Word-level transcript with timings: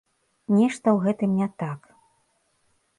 Нешта 0.57 0.87
ў 0.95 1.05
гэтым 1.05 1.37
не 1.43 1.47
так. 1.65 1.81